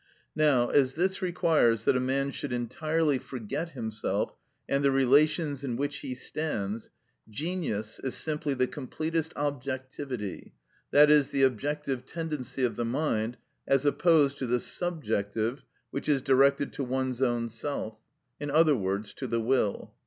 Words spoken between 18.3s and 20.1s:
other words, to the will.